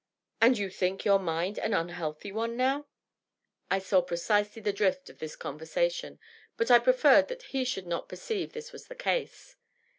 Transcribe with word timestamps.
"And 0.41 0.57
you 0.57 0.71
think 0.71 1.05
your 1.05 1.19
mind 1.19 1.59
an 1.59 1.75
unhealthy 1.75 2.31
one 2.31 2.57
now?" 2.57 2.87
I 3.69 3.77
saw 3.77 4.01
precisely 4.01 4.59
the 4.59 4.73
drift 4.73 5.11
of 5.11 5.19
his 5.19 5.35
conversation, 5.35 6.17
but 6.57 6.71
I 6.71 6.79
preferred 6.79 7.27
that 7.27 7.43
he 7.43 7.63
should 7.63 7.85
not 7.85 8.09
perceive 8.09 8.51
this 8.53 8.71
was 8.71 8.87
the 8.87 8.95
case. 8.95 9.57